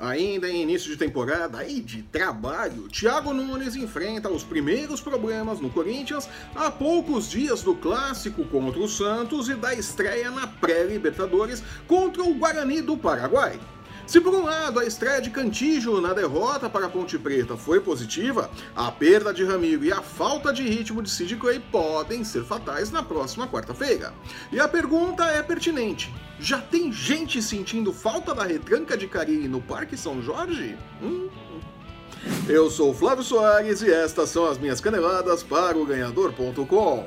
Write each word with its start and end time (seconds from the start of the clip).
Ainda 0.00 0.50
em 0.50 0.60
início 0.60 0.90
de 0.90 0.96
temporada 0.96 1.64
e 1.64 1.80
de 1.80 2.02
trabalho, 2.02 2.88
Thiago 2.88 3.32
Nunes 3.32 3.76
enfrenta 3.76 4.28
os 4.28 4.42
primeiros 4.42 5.00
problemas 5.00 5.60
no 5.60 5.70
Corinthians 5.70 6.28
a 6.52 6.68
poucos 6.68 7.30
dias 7.30 7.62
do 7.62 7.76
clássico 7.76 8.44
contra 8.46 8.80
o 8.80 8.88
Santos 8.88 9.48
e 9.48 9.54
da 9.54 9.72
estreia 9.72 10.32
na 10.32 10.48
pré-Libertadores 10.48 11.62
contra 11.86 12.24
o 12.24 12.34
Guarani 12.34 12.82
do 12.82 12.96
Paraguai. 12.96 13.60
Se 14.06 14.20
por 14.20 14.34
um 14.34 14.44
lado 14.44 14.80
a 14.80 14.84
estreia 14.84 15.20
de 15.20 15.30
Cantígio 15.30 15.98
na 16.00 16.12
derrota 16.12 16.68
para 16.68 16.86
a 16.86 16.88
Ponte 16.90 17.18
Preta 17.18 17.56
foi 17.56 17.80
positiva, 17.80 18.50
a 18.76 18.92
perda 18.92 19.32
de 19.32 19.44
Ramiro 19.44 19.82
e 19.84 19.92
a 19.92 20.02
falta 20.02 20.52
de 20.52 20.62
ritmo 20.62 21.02
de 21.02 21.08
Sid 21.08 21.36
Clay 21.36 21.58
podem 21.58 22.22
ser 22.22 22.44
fatais 22.44 22.90
na 22.90 23.02
próxima 23.02 23.48
quarta-feira. 23.48 24.12
E 24.52 24.60
a 24.60 24.68
pergunta 24.68 25.24
é 25.24 25.42
pertinente: 25.42 26.14
já 26.38 26.60
tem 26.60 26.92
gente 26.92 27.40
sentindo 27.40 27.92
falta 27.92 28.34
da 28.34 28.44
retranca 28.44 28.96
de 28.96 29.08
Cariri 29.08 29.48
no 29.48 29.62
Parque 29.62 29.96
São 29.96 30.20
Jorge? 30.20 30.76
Hum? 31.02 31.30
Eu 32.46 32.70
sou 32.70 32.92
Flávio 32.94 33.24
Soares 33.24 33.80
e 33.80 33.90
estas 33.90 34.28
são 34.28 34.46
as 34.46 34.58
minhas 34.58 34.80
caneladas 34.80 35.42
para 35.42 35.78
o 35.78 35.84
ganhador.com. 35.84 37.06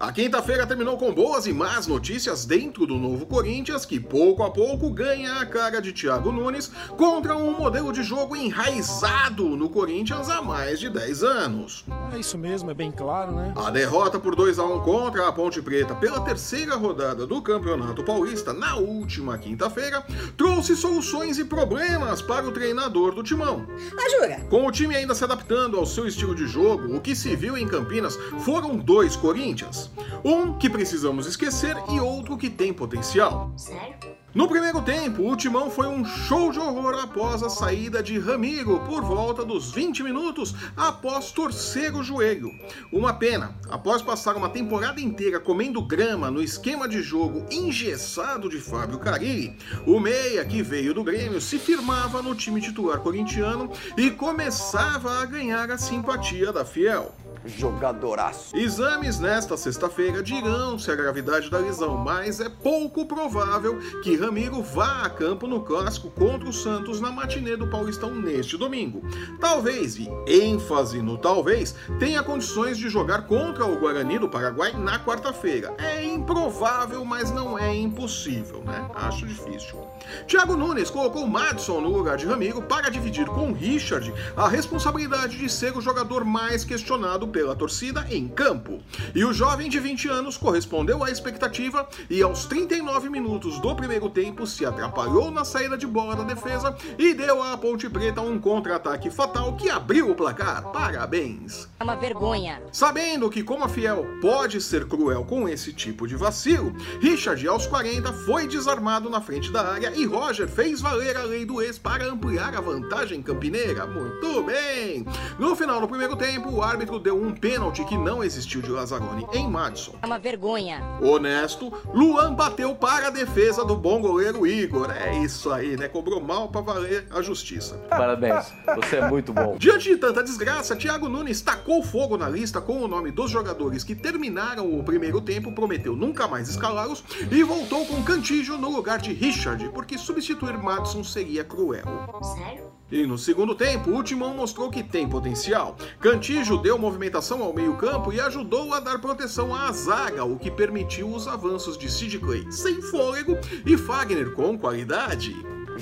A 0.00 0.10
quinta-feira 0.10 0.66
terminou 0.66 0.96
com 0.96 1.12
boas 1.12 1.46
e 1.46 1.52
más 1.52 1.86
notícias 1.86 2.46
dentro 2.46 2.86
do 2.86 2.94
novo 2.94 3.26
Corinthians, 3.26 3.84
que 3.84 4.00
pouco 4.00 4.42
a 4.42 4.50
pouco 4.50 4.88
ganha 4.88 5.34
a 5.34 5.44
cara 5.44 5.78
de 5.78 5.92
Thiago 5.92 6.32
Nunes 6.32 6.72
contra 6.96 7.36
um 7.36 7.52
modelo 7.52 7.92
de 7.92 8.02
jogo 8.02 8.34
enraizado 8.34 9.44
no 9.44 9.68
Corinthians 9.68 10.30
há 10.30 10.40
mais 10.40 10.80
de 10.80 10.88
10 10.88 11.22
anos. 11.22 11.84
É 12.14 12.18
isso 12.18 12.38
mesmo, 12.38 12.70
é 12.70 12.74
bem 12.74 12.90
claro, 12.90 13.32
né? 13.32 13.52
A 13.54 13.70
derrota 13.70 14.18
por 14.18 14.34
2 14.34 14.58
a 14.58 14.64
1 14.64 14.80
contra 14.80 15.28
a 15.28 15.32
Ponte 15.32 15.60
Preta 15.60 15.94
pela 15.94 16.22
terceira 16.22 16.76
rodada 16.76 17.26
do 17.26 17.42
Campeonato 17.42 18.02
Paulista 18.02 18.54
na 18.54 18.76
última 18.76 19.36
quinta-feira 19.36 20.02
trouxe 20.34 20.76
soluções 20.76 21.38
e 21.38 21.44
problemas 21.44 22.22
para 22.22 22.48
o 22.48 22.52
treinador 22.52 23.14
do 23.14 23.22
Timão. 23.22 23.66
Ah, 23.98 24.08
jura? 24.08 24.40
Com 24.48 24.66
o 24.66 24.72
time 24.72 24.96
ainda 24.96 25.14
se 25.14 25.24
adaptando 25.24 25.76
ao 25.76 25.84
seu 25.84 26.06
estilo 26.06 26.34
de 26.34 26.46
jogo, 26.46 26.96
o 26.96 27.02
que 27.02 27.14
se 27.14 27.36
viu 27.36 27.54
em 27.54 27.68
Campinas 27.68 28.16
foram 28.38 28.78
dois 28.78 29.14
Corinthians. 29.14 29.89
Um 30.24 30.58
que 30.58 30.68
precisamos 30.68 31.26
esquecer 31.26 31.76
e 31.90 32.00
outro 32.00 32.36
que 32.36 32.50
tem 32.50 32.72
potencial. 32.72 33.52
Sério? 33.56 33.96
No 34.32 34.46
primeiro 34.46 34.80
tempo, 34.80 35.28
o 35.28 35.34
timão 35.34 35.68
foi 35.68 35.88
um 35.88 36.04
show 36.04 36.52
de 36.52 36.58
horror 36.60 37.00
após 37.02 37.42
a 37.42 37.50
saída 37.50 38.00
de 38.00 38.16
Ramiro 38.16 38.78
por 38.86 39.02
volta 39.02 39.44
dos 39.44 39.72
20 39.72 40.04
minutos 40.04 40.54
após 40.76 41.32
torcer 41.32 41.96
o 41.96 42.02
joelho. 42.04 42.48
Uma 42.92 43.12
pena, 43.12 43.56
após 43.68 44.02
passar 44.02 44.36
uma 44.36 44.48
temporada 44.48 45.00
inteira 45.00 45.40
comendo 45.40 45.82
grama 45.82 46.30
no 46.30 46.40
esquema 46.40 46.88
de 46.88 47.02
jogo 47.02 47.44
engessado 47.50 48.48
de 48.48 48.60
Fábio 48.60 49.00
Carilli, 49.00 49.56
o 49.84 49.98
meia 49.98 50.44
que 50.44 50.62
veio 50.62 50.94
do 50.94 51.02
Grêmio 51.02 51.40
se 51.40 51.58
firmava 51.58 52.22
no 52.22 52.32
time 52.32 52.60
titular 52.60 53.00
corintiano 53.00 53.68
e 53.96 54.12
começava 54.12 55.20
a 55.20 55.26
ganhar 55.26 55.68
a 55.72 55.76
simpatia 55.76 56.52
da 56.52 56.64
Fiel. 56.64 57.12
Jogadoraço. 57.44 58.54
Exames 58.56 59.18
nesta 59.18 59.56
sexta-feira 59.56 60.22
dirão 60.22 60.78
se 60.78 60.90
a 60.90 60.94
gravidade 60.94 61.50
da 61.50 61.58
lesão, 61.58 61.96
mas 61.96 62.38
é 62.38 62.48
pouco 62.48 63.06
provável 63.06 63.78
que 64.02 64.14
Ramiro 64.20 64.62
vá 64.62 65.04
a 65.04 65.08
campo 65.08 65.46
no 65.46 65.62
clássico 65.62 66.10
contra 66.10 66.46
o 66.46 66.52
Santos 66.52 67.00
na 67.00 67.10
matinê 67.10 67.56
do 67.56 67.68
Paulistão 67.68 68.14
neste 68.14 68.54
domingo. 68.54 69.02
Talvez, 69.40 69.96
e 69.96 70.10
ênfase 70.26 71.00
no 71.00 71.16
talvez, 71.16 71.74
tenha 71.98 72.22
condições 72.22 72.76
de 72.76 72.90
jogar 72.90 73.26
contra 73.26 73.64
o 73.64 73.78
Guarani 73.78 74.18
do 74.18 74.28
Paraguai 74.28 74.74
na 74.74 75.02
quarta-feira. 75.02 75.74
É 75.78 76.04
improvável, 76.04 77.02
mas 77.02 77.30
não 77.30 77.58
é 77.58 77.74
impossível, 77.74 78.62
né? 78.62 78.90
Acho 78.94 79.26
difícil. 79.26 79.80
Thiago 80.26 80.54
Nunes 80.54 80.90
colocou 80.90 81.26
Madison 81.26 81.80
no 81.80 81.88
lugar 81.88 82.18
de 82.18 82.26
Ramiro 82.26 82.60
para 82.60 82.90
dividir 82.90 83.26
com 83.26 83.52
Richard 83.52 84.12
a 84.36 84.48
responsabilidade 84.48 85.38
de 85.38 85.48
ser 85.48 85.74
o 85.76 85.80
jogador 85.80 86.26
mais 86.26 86.62
questionado 86.62 87.26
pela 87.28 87.56
torcida 87.56 88.06
em 88.10 88.28
campo. 88.28 88.80
E 89.14 89.24
o 89.24 89.32
jovem 89.32 89.70
de 89.70 89.80
20 89.80 90.08
anos 90.08 90.36
correspondeu 90.36 91.02
à 91.02 91.10
expectativa 91.10 91.88
e 92.10 92.22
aos 92.22 92.44
39 92.44 93.08
minutos 93.08 93.58
do 93.60 93.74
primeiro 93.74 94.09
tempo 94.10 94.46
se 94.46 94.66
atrapalhou 94.66 95.30
na 95.30 95.44
saída 95.44 95.78
de 95.78 95.86
bola 95.86 96.16
da 96.16 96.24
defesa 96.24 96.76
e 96.98 97.14
deu 97.14 97.42
à 97.42 97.56
Ponte 97.56 97.88
Preta 97.88 98.20
um 98.20 98.38
contra-ataque 98.38 99.10
fatal 99.10 99.56
que 99.56 99.70
abriu 99.70 100.10
o 100.10 100.14
placar. 100.14 100.70
Parabéns! 100.72 101.68
É 101.78 101.84
uma 101.84 101.96
vergonha. 101.96 102.60
Sabendo 102.72 103.30
que 103.30 103.42
como 103.42 103.64
a 103.64 103.68
Fiel 103.68 104.06
pode 104.20 104.60
ser 104.60 104.86
cruel 104.86 105.24
com 105.24 105.48
esse 105.48 105.72
tipo 105.72 106.06
de 106.06 106.16
vacilo, 106.16 106.74
Richard 107.00 107.46
aos 107.48 107.66
40 107.66 108.12
foi 108.12 108.46
desarmado 108.46 109.08
na 109.08 109.20
frente 109.20 109.50
da 109.50 109.72
área 109.72 109.92
e 109.94 110.04
Roger 110.04 110.48
fez 110.48 110.80
valer 110.80 111.16
a 111.16 111.22
lei 111.22 111.44
do 111.44 111.62
ex 111.62 111.78
para 111.78 112.04
ampliar 112.04 112.54
a 112.54 112.60
vantagem 112.60 113.22
campineira. 113.22 113.86
Muito 113.86 114.42
bem! 114.42 115.06
No 115.38 115.54
final 115.56 115.80
do 115.80 115.88
primeiro 115.88 116.16
tempo, 116.16 116.50
o 116.50 116.62
árbitro 116.62 116.98
deu 116.98 117.20
um 117.20 117.32
pênalti 117.32 117.84
que 117.84 117.96
não 117.96 118.22
existiu 118.22 118.60
de 118.60 118.70
Lazzaroni 118.70 119.26
em 119.32 119.48
Madison. 119.48 119.94
É 120.02 120.06
uma 120.06 120.18
vergonha. 120.18 120.82
Honesto, 121.00 121.72
Luan 121.94 122.34
bateu 122.34 122.74
para 122.74 123.08
a 123.08 123.10
defesa 123.10 123.64
do 123.64 123.76
bom 123.76 123.99
goleiro 124.00 124.46
Igor. 124.46 124.90
É 124.90 125.18
isso 125.18 125.50
aí, 125.50 125.76
né? 125.76 125.88
Cobrou 125.88 126.20
mal 126.20 126.48
para 126.48 126.60
valer 126.60 127.06
a 127.10 127.22
justiça. 127.22 127.76
Parabéns, 127.88 128.52
você 128.76 128.96
é 128.96 129.08
muito 129.08 129.32
bom. 129.32 129.56
Diante 129.58 129.88
de 129.88 129.96
tanta 129.96 130.22
desgraça, 130.22 130.76
Thiago 130.76 131.08
Nunes 131.08 131.40
tacou 131.40 131.82
fogo 131.82 132.16
na 132.16 132.28
lista 132.28 132.60
com 132.60 132.80
o 132.80 132.88
nome 132.88 133.10
dos 133.10 133.30
jogadores 133.30 133.84
que 133.84 133.94
terminaram 133.94 134.78
o 134.78 134.82
primeiro 134.82 135.20
tempo, 135.20 135.52
prometeu 135.52 135.94
nunca 135.94 136.26
mais 136.26 136.48
escalá-los 136.48 137.04
e 137.30 137.42
voltou 137.42 137.86
com 137.86 138.02
Cantígio 138.02 138.56
no 138.56 138.70
lugar 138.70 138.98
de 138.98 139.12
Richard, 139.12 139.68
porque 139.70 139.98
substituir 139.98 140.56
Madison 140.58 141.04
seria 141.04 141.44
cruel. 141.44 141.84
Sério? 142.22 142.69
E 142.90 143.06
no 143.06 143.16
segundo 143.16 143.54
tempo, 143.54 143.96
o 143.96 144.02
Timão 144.02 144.34
mostrou 144.34 144.68
que 144.68 144.82
tem 144.82 145.08
potencial. 145.08 145.76
Cantijo 146.00 146.58
deu 146.58 146.78
movimentação 146.78 147.42
ao 147.42 147.52
meio-campo 147.52 148.12
e 148.12 148.20
ajudou 148.20 148.74
a 148.74 148.80
dar 148.80 149.00
proteção 149.00 149.54
à 149.54 149.70
zaga, 149.70 150.24
o 150.24 150.38
que 150.38 150.50
permitiu 150.50 151.08
os 151.08 151.28
avanços 151.28 151.78
de 151.78 151.90
Sid 151.90 152.18
Clay 152.18 152.50
sem 152.50 152.82
fôlego 152.82 153.38
e 153.64 153.76
Fagner 153.76 154.32
com 154.32 154.58
qualidade. 154.58 155.34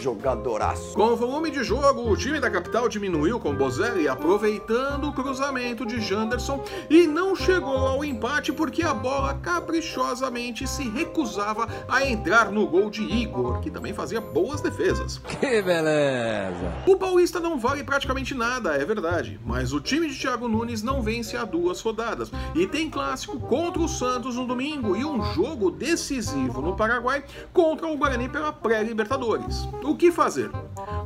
Jogadoraço. 0.00 0.94
Com 0.94 1.08
o 1.08 1.16
volume 1.16 1.50
de 1.50 1.62
jogo, 1.62 2.08
o 2.08 2.16
time 2.16 2.40
da 2.40 2.50
capital 2.50 2.88
diminuiu 2.88 3.38
com 3.38 3.54
Bozelli, 3.54 4.08
aproveitando 4.08 5.08
o 5.08 5.12
cruzamento 5.12 5.84
de 5.84 6.00
Janderson 6.00 6.64
e 6.88 7.06
não 7.06 7.34
chegou 7.36 7.76
ao 7.76 8.04
empate 8.04 8.52
porque 8.52 8.82
a 8.82 8.94
bola 8.94 9.34
caprichosamente 9.34 10.66
se 10.66 10.88
recusava 10.88 11.68
a 11.88 12.06
entrar 12.06 12.50
no 12.50 12.66
gol 12.66 12.90
de 12.90 13.02
Igor, 13.02 13.60
que 13.60 13.70
também 13.70 13.92
fazia 13.92 14.20
boas 14.20 14.60
defesas. 14.60 15.20
Que 15.40 15.62
beleza. 15.62 16.72
O 16.92 16.96
Paulista 16.98 17.40
não 17.40 17.58
vale 17.58 17.82
praticamente 17.82 18.34
nada, 18.34 18.74
é 18.76 18.84
verdade, 18.84 19.40
mas 19.46 19.72
o 19.72 19.80
time 19.80 20.10
de 20.10 20.18
Thiago 20.20 20.46
Nunes 20.46 20.82
não 20.82 21.00
vence 21.00 21.34
há 21.38 21.42
duas 21.42 21.80
rodadas 21.80 22.30
e 22.54 22.66
tem 22.66 22.90
clássico 22.90 23.40
contra 23.40 23.80
o 23.80 23.88
Santos 23.88 24.36
no 24.36 24.46
domingo 24.46 24.94
e 24.94 25.02
um 25.02 25.24
jogo 25.32 25.70
decisivo 25.70 26.60
no 26.60 26.76
Paraguai 26.76 27.24
contra 27.50 27.86
o 27.88 27.96
Guarani 27.96 28.28
pela 28.28 28.52
pré-Libertadores. 28.52 29.66
O 29.82 29.96
que 29.96 30.12
fazer? 30.12 30.50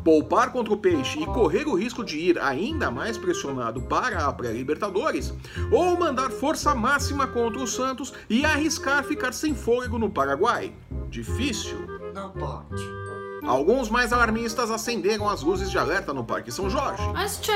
Poupar 0.03 0.51
contra 0.51 0.75
o 0.75 0.77
Peixe 0.77 1.23
e 1.23 1.27
correr 1.27 1.69
o 1.69 1.77
risco 1.77 2.05
de 2.05 2.19
ir 2.19 2.39
ainda 2.41 2.91
mais 2.91 3.17
pressionado 3.17 3.81
para 3.83 4.27
a 4.27 4.33
pré-Libertadores? 4.33 5.33
Ou 5.71 5.97
mandar 5.97 6.31
força 6.31 6.75
máxima 6.75 7.29
contra 7.29 7.63
o 7.63 7.67
Santos 7.67 8.13
e 8.29 8.45
arriscar 8.45 9.05
ficar 9.05 9.33
sem 9.33 9.55
fôlego 9.55 10.01
no 10.01 10.11
Paraguai? 10.11 10.75
Difícil. 11.09 11.79
Não 12.13 12.31
pode. 12.31 13.06
Alguns 13.47 13.89
mais 13.89 14.13
alarmistas 14.13 14.71
acenderam 14.73 15.29
as 15.29 15.43
luzes 15.43 15.71
de 15.71 15.79
alerta 15.79 16.13
no 16.13 16.25
Parque 16.25 16.51
São 16.51 16.69
Jorge. 16.69 17.03
Mas 17.13 17.39
tchê, 17.39 17.53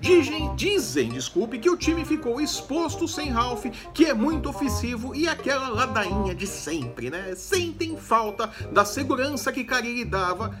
Dizem, 0.00 0.54
dizem, 0.56 1.08
desculpe, 1.10 1.58
que 1.58 1.68
o 1.68 1.76
time 1.76 2.04
ficou 2.04 2.40
exposto 2.40 3.06
sem 3.06 3.28
Ralph, 3.28 3.66
que 3.92 4.06
é 4.06 4.14
muito 4.14 4.48
ofensivo 4.48 5.14
e 5.14 5.28
aquela 5.28 5.68
ladainha 5.68 6.34
de 6.34 6.46
sempre, 6.46 7.10
né? 7.10 7.34
Sentem 7.36 7.96
falta 7.96 8.50
da 8.72 8.84
segurança 8.84 9.52
que 9.52 9.64
Cariri 9.64 10.04
dava, 10.04 10.58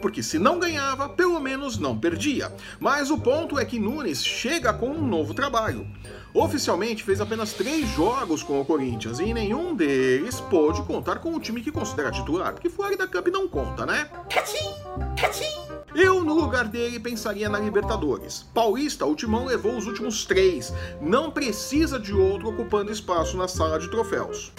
porque 0.00 0.22
se 0.22 0.38
não 0.38 0.58
ganhava, 0.58 1.08
pelo 1.08 1.40
menos 1.40 1.76
não 1.78 1.98
perdia. 1.98 2.52
Mas 2.78 3.10
o 3.10 3.18
ponto 3.18 3.58
é 3.58 3.64
que 3.64 3.80
Nunes 3.80 4.24
chega 4.24 4.72
com 4.72 4.90
um 4.90 5.06
novo 5.06 5.34
trabalho. 5.34 5.86
Oficialmente 6.32 7.02
fez 7.02 7.20
apenas 7.20 7.52
três 7.52 7.88
jogos 7.88 8.42
com 8.42 8.60
o 8.60 8.64
Corinthians 8.64 9.18
e 9.18 9.24
em 9.24 9.34
nenhum 9.34 9.74
deles 9.74 10.40
pôde 10.40 10.82
contar 10.82 11.18
com 11.18 11.34
o 11.34 11.40
time 11.40 11.60
que 11.60 11.72
considera 11.72 12.10
titular, 12.10 12.52
porque 12.52 12.70
Florida 12.70 13.06
Cup 13.06 13.26
não 13.28 13.48
conta, 13.48 13.84
né? 13.84 14.08
Eu, 15.94 16.22
no 16.22 16.34
lugar 16.34 16.66
dele, 16.66 17.00
pensaria 17.00 17.48
na 17.48 17.58
Libertadores. 17.58 18.46
Paulista, 18.54 19.04
o 19.04 19.14
Timão 19.14 19.44
levou 19.44 19.76
os 19.76 19.86
últimos 19.86 20.24
três. 20.24 20.72
Não 21.00 21.30
precisa 21.30 21.98
de 21.98 22.14
outro 22.14 22.48
ocupando 22.48 22.92
espaço 22.92 23.36
na 23.36 23.48
sala 23.48 23.78
de 23.78 23.90
troféus. 23.90 24.52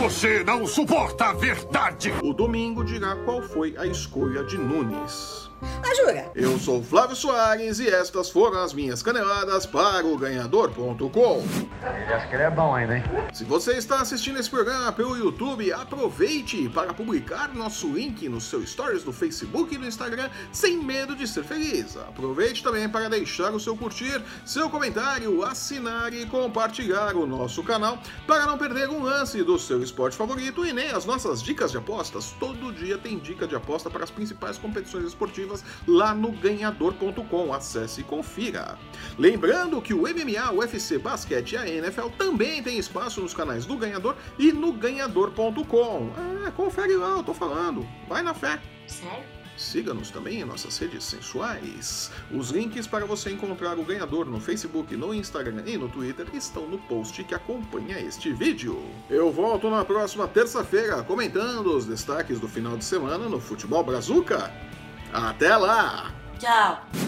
Você 0.00 0.44
não 0.44 0.66
suporta 0.66 1.26
a 1.26 1.32
verdade! 1.32 2.12
O 2.22 2.32
domingo 2.32 2.84
dirá 2.84 3.16
qual 3.24 3.42
foi 3.42 3.74
a 3.76 3.86
escolha 3.86 4.44
de 4.44 4.58
Nunes. 4.58 5.44
Ah, 5.82 5.94
jura? 5.94 6.30
Eu 6.34 6.58
sou 6.58 6.82
Flávio 6.82 7.16
Soares 7.16 7.78
e 7.78 7.88
estas 7.88 8.28
foram 8.28 8.62
as 8.62 8.72
minhas 8.72 9.02
caneladas 9.02 9.64
para 9.66 10.06
o 10.06 10.16
ganhador.com. 10.16 11.44
Ele 11.82 12.12
acha 12.12 12.26
que 12.26 12.34
ele 12.34 12.42
é 12.42 12.50
bom 12.50 12.74
ainda, 12.74 12.98
hein? 12.98 13.04
Se 13.32 13.44
você 13.44 13.72
está 13.72 14.00
assistindo 14.00 14.38
esse 14.38 14.50
programa 14.50 14.92
pelo 14.92 15.16
YouTube, 15.16 15.72
aproveite 15.72 16.68
para 16.68 16.92
publicar 16.92 17.54
nosso 17.54 17.88
link 17.88 18.28
no 18.28 18.40
seu 18.40 18.66
stories 18.66 19.02
do 19.02 19.12
Facebook 19.12 19.74
e 19.74 19.78
do 19.78 19.86
Instagram 19.86 20.28
sem 20.52 20.73
medo 20.76 21.14
de 21.14 21.26
ser 21.26 21.44
feliz. 21.44 21.96
Aproveite 21.96 22.62
também 22.62 22.88
para 22.88 23.08
deixar 23.08 23.52
o 23.52 23.60
seu 23.60 23.76
curtir, 23.76 24.22
seu 24.44 24.68
comentário, 24.70 25.44
assinar 25.44 26.12
e 26.12 26.26
compartilhar 26.26 27.16
o 27.16 27.26
nosso 27.26 27.62
canal 27.62 27.98
para 28.26 28.46
não 28.46 28.58
perder 28.58 28.88
um 28.88 29.02
lance 29.02 29.42
do 29.42 29.58
seu 29.58 29.82
esporte 29.82 30.16
favorito 30.16 30.64
e 30.64 30.72
nem 30.72 30.90
as 30.90 31.04
nossas 31.04 31.42
dicas 31.42 31.70
de 31.70 31.78
apostas. 31.78 32.34
Todo 32.38 32.72
dia 32.72 32.98
tem 32.98 33.18
dica 33.18 33.46
de 33.46 33.54
aposta 33.54 33.90
para 33.90 34.04
as 34.04 34.10
principais 34.10 34.58
competições 34.58 35.04
esportivas 35.04 35.64
lá 35.86 36.14
no 36.14 36.32
ganhador.com. 36.32 37.52
Acesse 37.52 38.00
e 38.00 38.04
confira. 38.04 38.78
Lembrando 39.18 39.80
que 39.80 39.94
o 39.94 40.02
MMA, 40.02 40.52
o 40.52 40.58
UFC, 40.58 40.98
basquete 40.98 41.52
e 41.52 41.56
a 41.56 41.68
NFL 41.68 42.08
também 42.18 42.62
tem 42.62 42.78
espaço 42.78 43.20
nos 43.20 43.34
canais 43.34 43.66
do 43.66 43.76
Ganhador 43.76 44.16
e 44.38 44.52
no 44.52 44.72
ganhador.com. 44.72 46.10
Ah, 46.16 46.50
confere 46.52 46.96
lá, 46.96 47.18
eu 47.18 47.22
tô 47.22 47.34
falando. 47.34 47.86
Vai 48.08 48.22
na 48.22 48.34
fé. 48.34 48.60
Sério? 48.86 49.43
Siga-nos 49.56 50.10
também 50.10 50.40
em 50.40 50.44
nossas 50.44 50.76
redes 50.78 51.04
sensuais. 51.04 52.10
Os 52.30 52.50
links 52.50 52.86
para 52.86 53.06
você 53.06 53.30
encontrar 53.30 53.78
o 53.78 53.84
ganhador 53.84 54.26
no 54.26 54.40
Facebook, 54.40 54.96
no 54.96 55.14
Instagram 55.14 55.62
e 55.66 55.76
no 55.76 55.88
Twitter 55.88 56.26
estão 56.34 56.66
no 56.66 56.78
post 56.78 57.22
que 57.24 57.34
acompanha 57.34 57.98
este 58.00 58.32
vídeo. 58.32 58.82
Eu 59.08 59.32
volto 59.32 59.70
na 59.70 59.84
próxima 59.84 60.26
terça-feira 60.26 61.02
comentando 61.02 61.76
os 61.76 61.86
destaques 61.86 62.40
do 62.40 62.48
final 62.48 62.76
de 62.76 62.84
semana 62.84 63.28
no 63.28 63.40
Futebol 63.40 63.84
Brazuca. 63.84 64.52
Até 65.12 65.56
lá! 65.56 66.12
Tchau. 66.38 67.03